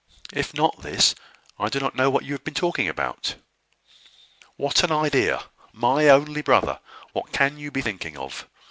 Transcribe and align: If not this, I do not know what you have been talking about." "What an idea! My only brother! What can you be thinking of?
If 0.33 0.55
not 0.55 0.81
this, 0.81 1.13
I 1.59 1.69
do 1.69 1.79
not 1.79 1.93
know 1.93 2.09
what 2.09 2.25
you 2.25 2.33
have 2.33 2.43
been 2.43 2.55
talking 2.55 2.89
about." 2.89 3.35
"What 4.55 4.83
an 4.83 4.91
idea! 4.91 5.43
My 5.73 6.09
only 6.09 6.41
brother! 6.41 6.79
What 7.13 7.31
can 7.31 7.59
you 7.59 7.69
be 7.69 7.83
thinking 7.83 8.17
of? 8.17 8.47